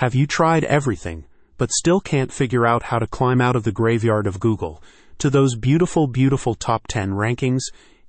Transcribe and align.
Have 0.00 0.14
you 0.14 0.26
tried 0.26 0.64
everything, 0.64 1.24
but 1.56 1.70
still 1.72 2.00
can't 2.00 2.30
figure 2.30 2.66
out 2.66 2.82
how 2.82 2.98
to 2.98 3.06
climb 3.06 3.40
out 3.40 3.56
of 3.56 3.62
the 3.62 3.72
graveyard 3.72 4.26
of 4.26 4.38
Google 4.38 4.82
to 5.16 5.30
those 5.30 5.56
beautiful, 5.56 6.06
beautiful 6.06 6.54
top 6.54 6.86
10 6.86 7.12
rankings? 7.12 7.62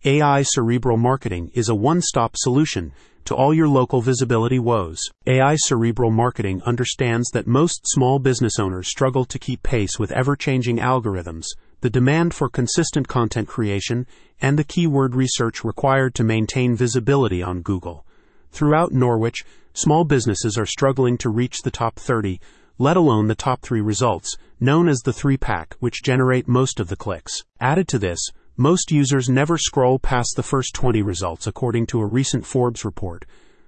AI 0.03 0.41
Cerebral 0.41 0.97
Marketing 0.97 1.49
is 1.53 1.69
a 1.69 1.75
one 1.75 2.01
stop 2.01 2.35
solution 2.35 2.91
to 3.23 3.33
all 3.33 3.53
your 3.53 3.69
local 3.69 4.01
visibility 4.01 4.59
woes. 4.59 4.99
AI 5.27 5.55
Cerebral 5.55 6.11
Marketing 6.11 6.61
understands 6.65 7.29
that 7.29 7.47
most 7.47 7.79
small 7.85 8.19
business 8.19 8.59
owners 8.59 8.89
struggle 8.89 9.23
to 9.23 9.39
keep 9.39 9.63
pace 9.63 9.97
with 9.97 10.11
ever 10.11 10.35
changing 10.35 10.79
algorithms, 10.79 11.45
the 11.79 11.89
demand 11.89 12.33
for 12.33 12.49
consistent 12.49 13.07
content 13.07 13.47
creation, 13.47 14.05
and 14.41 14.59
the 14.59 14.65
keyword 14.65 15.15
research 15.15 15.63
required 15.63 16.13
to 16.15 16.25
maintain 16.25 16.75
visibility 16.75 17.41
on 17.41 17.61
Google. 17.61 18.05
Throughout 18.51 18.91
Norwich, 18.91 19.45
small 19.77 20.03
businesses 20.03 20.57
are 20.57 20.65
struggling 20.65 21.19
to 21.19 21.29
reach 21.29 21.61
the 21.61 21.69
top 21.69 21.97
30, 21.97 22.41
let 22.79 22.97
alone 22.97 23.27
the 23.27 23.35
top 23.35 23.61
three 23.61 23.79
results, 23.79 24.35
known 24.59 24.89
as 24.89 25.01
the 25.01 25.13
three 25.13 25.37
pack, 25.37 25.75
which 25.79 26.01
generate 26.01 26.47
most 26.47 26.79
of 26.79 26.87
the 26.87 26.95
clicks. 26.95 27.43
Added 27.59 27.87
to 27.89 27.99
this, 27.99 28.19
most 28.57 28.91
users 28.91 29.29
never 29.29 29.55
scroll 29.55 29.99
past 29.99 30.33
the 30.35 30.41
first 30.41 30.73
20 30.73 31.03
results, 31.03 31.45
according 31.45 31.85
to 31.85 31.99
a 31.99 32.07
recent 32.07 32.43
Forbes 32.43 32.83
report. 32.83 33.23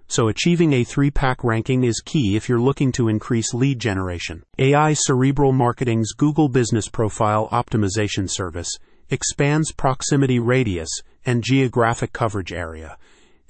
So 0.07 0.29
achieving 0.29 0.73
a 0.73 0.83
three 0.83 1.11
pack 1.11 1.43
ranking 1.43 1.83
is 1.83 2.01
key 2.03 2.35
if 2.35 2.49
you're 2.49 2.59
looking 2.59 2.91
to 2.93 3.07
increase 3.07 3.53
lead 3.53 3.77
generation. 3.77 4.41
AI 4.57 4.93
Cerebral 4.93 5.51
Marketing's 5.51 6.13
Google 6.13 6.49
Business 6.49 6.89
Profile 6.89 7.47
Optimization 7.51 8.27
Service 8.27 8.79
expands 9.11 9.71
proximity 9.71 10.39
radius 10.39 10.89
and 11.23 11.43
geographic 11.43 12.13
coverage 12.13 12.51
area 12.51 12.97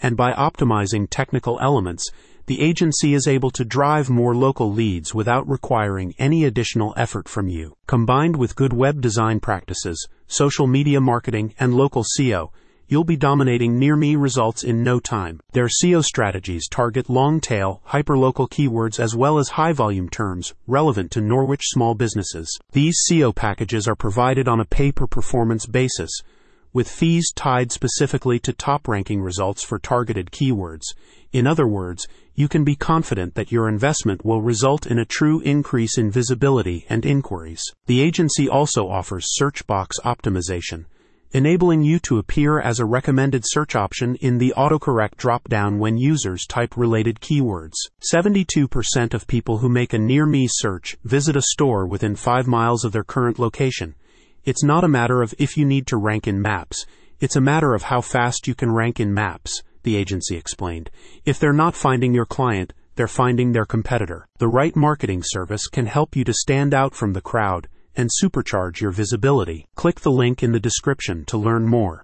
and 0.01 0.15
by 0.17 0.31
optimizing 0.33 1.07
technical 1.09 1.59
elements, 1.61 2.09
the 2.49 2.61
agency 2.61 3.13
is 3.13 3.27
able 3.27 3.51
to 3.51 3.63
drive 3.63 4.09
more 4.09 4.35
local 4.35 4.71
leads 4.71 5.13
without 5.13 5.47
requiring 5.47 6.15
any 6.17 6.45
additional 6.45 6.95
effort 6.97 7.29
from 7.29 7.47
you. 7.47 7.75
Combined 7.85 8.35
with 8.35 8.55
good 8.55 8.73
web 8.73 9.01
design 9.01 9.39
practices, 9.39 10.07
social 10.25 10.65
media 10.65 10.99
marketing, 10.99 11.53
and 11.59 11.75
local 11.75 12.03
SEO, 12.03 12.49
you'll 12.87 13.03
be 13.03 13.15
dominating 13.15 13.77
near 13.77 13.95
me 13.95 14.15
results 14.15 14.63
in 14.63 14.83
no 14.83 14.99
time. 14.99 15.39
Their 15.51 15.67
SEO 15.67 16.03
strategies 16.03 16.67
target 16.67 17.07
long 17.07 17.39
tail, 17.39 17.83
hyperlocal 17.89 18.49
keywords 18.49 18.99
as 18.99 19.15
well 19.15 19.37
as 19.37 19.49
high 19.49 19.73
volume 19.73 20.09
terms 20.09 20.55
relevant 20.65 21.11
to 21.11 21.21
Norwich 21.21 21.65
small 21.65 21.93
businesses. 21.93 22.57
These 22.71 22.97
SEO 23.07 23.35
packages 23.35 23.87
are 23.87 23.95
provided 23.95 24.47
on 24.47 24.59
a 24.59 24.65
pay 24.65 24.91
per 24.91 25.05
performance 25.05 25.67
basis 25.67 26.09
with 26.71 26.89
fees 26.89 27.31
tied 27.35 27.71
specifically 27.71 28.39
to 28.39 28.53
top 28.53 28.87
ranking 28.87 29.21
results 29.21 29.63
for 29.63 29.79
targeted 29.79 30.31
keywords. 30.31 30.83
In 31.31 31.47
other 31.47 31.67
words, 31.67 32.07
you 32.35 32.47
can 32.47 32.63
be 32.63 32.75
confident 32.75 33.35
that 33.35 33.51
your 33.51 33.67
investment 33.67 34.23
will 34.23 34.41
result 34.41 34.87
in 34.87 34.99
a 34.99 35.05
true 35.05 35.41
increase 35.41 35.97
in 35.97 36.11
visibility 36.11 36.85
and 36.89 37.05
inquiries. 37.05 37.63
The 37.85 38.01
agency 38.01 38.47
also 38.47 38.87
offers 38.87 39.25
search 39.27 39.65
box 39.67 39.99
optimization, 40.05 40.85
enabling 41.31 41.83
you 41.83 41.99
to 41.99 42.17
appear 42.17 42.59
as 42.59 42.79
a 42.79 42.85
recommended 42.85 43.43
search 43.45 43.75
option 43.75 44.15
in 44.15 44.37
the 44.37 44.53
autocorrect 44.57 45.15
dropdown 45.15 45.77
when 45.77 45.97
users 45.97 46.45
type 46.45 46.77
related 46.77 47.19
keywords. 47.19 47.75
72% 48.11 49.13
of 49.13 49.27
people 49.27 49.57
who 49.57 49.69
make 49.69 49.93
a 49.93 49.99
near 49.99 50.25
me 50.25 50.47
search 50.49 50.97
visit 51.03 51.35
a 51.35 51.41
store 51.41 51.85
within 51.85 52.15
5 52.15 52.47
miles 52.47 52.83
of 52.83 52.91
their 52.91 53.03
current 53.03 53.37
location 53.37 53.95
it's 54.49 54.63
not 54.63 54.83
a 54.83 54.87
matter 54.87 55.21
of 55.21 55.35
if 55.37 55.55
you 55.57 55.63
need 55.63 55.85
to 55.85 55.95
rank 55.95 56.27
in 56.27 56.41
maps, 56.41 56.87
it's 57.19 57.35
a 57.35 57.41
matter 57.51 57.75
of 57.75 57.83
how 57.83 58.01
fast 58.01 58.47
you 58.47 58.55
can 58.55 58.71
rank 58.71 58.99
in 58.99 59.13
maps, 59.13 59.61
the 59.83 59.95
agency 59.95 60.35
explained. 60.35 60.89
If 61.23 61.37
they're 61.37 61.53
not 61.53 61.75
finding 61.75 62.15
your 62.15 62.25
client, 62.25 62.73
they're 62.95 63.07
finding 63.07 63.51
their 63.51 63.67
competitor. 63.67 64.27
The 64.39 64.47
right 64.47 64.75
marketing 64.75 65.21
service 65.23 65.67
can 65.67 65.85
help 65.85 66.15
you 66.15 66.23
to 66.23 66.33
stand 66.33 66.73
out 66.73 66.95
from 66.95 67.13
the 67.13 67.21
crowd 67.21 67.67
and 67.95 68.09
supercharge 68.23 68.81
your 68.81 68.89
visibility. 68.89 69.67
Click 69.75 69.99
the 69.99 70.09
link 70.09 70.41
in 70.41 70.51
the 70.51 70.59
description 70.59 71.25
to 71.25 71.37
learn 71.37 71.67
more. 71.67 71.97